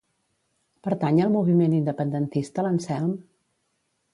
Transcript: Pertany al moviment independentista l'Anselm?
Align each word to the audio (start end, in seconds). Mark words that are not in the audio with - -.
Pertany 0.87 1.19
al 1.25 1.29
moviment 1.35 1.75
independentista 1.81 2.67
l'Anselm? 2.69 3.13